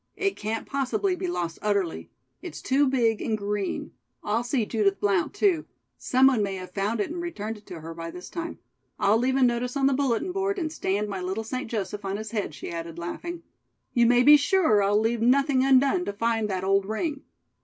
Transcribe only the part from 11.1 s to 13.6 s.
little St. Joseph on his head," she added laughing.